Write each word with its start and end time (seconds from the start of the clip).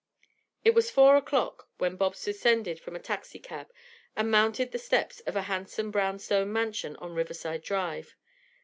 It 0.65 0.73
was 0.73 0.89
four 0.89 1.15
o'clock 1.15 1.67
when 1.77 1.95
Bobs 1.95 2.23
descended 2.25 2.79
from 2.79 2.95
a 2.95 2.99
taxicab 2.99 3.67
and 4.15 4.31
mounted 4.31 4.71
the 4.71 4.79
steps 4.79 5.19
of 5.27 5.35
a 5.35 5.43
handsome 5.43 5.91
brown 5.91 6.17
stone 6.17 6.51
mansion 6.51 6.95
on 6.95 7.13
Riverside 7.13 7.61
Drive. 7.61 8.15